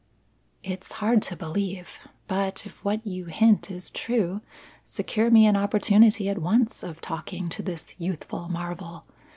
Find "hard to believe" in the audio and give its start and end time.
0.93-1.99